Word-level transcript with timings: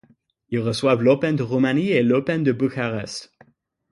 Ils 0.49 0.57
reçoivent 0.61 1.03
l'Open 1.03 1.35
de 1.35 1.43
Roumanie 1.43 1.89
et 1.89 2.01
l'Open 2.01 2.43
de 2.43 2.51
Bucarest. 2.51 3.31